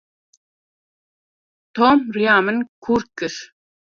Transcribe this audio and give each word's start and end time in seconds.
Tom 1.75 1.97
riya 2.15 2.35
min 2.45 2.57
kur 2.83 3.03
kir. 3.17 3.35